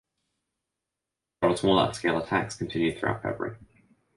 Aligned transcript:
Several 1.43 1.57
smaller 1.57 1.93
scale 1.93 2.17
attacks 2.17 2.55
continued 2.55 2.97
throughout 2.97 3.21
February. 3.21 3.57